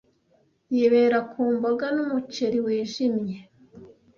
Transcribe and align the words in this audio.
Yibera 0.75 1.19
ku 1.31 1.41
mboga 1.53 1.85
n'umuceri 1.95 2.57
wijimye. 2.65 3.37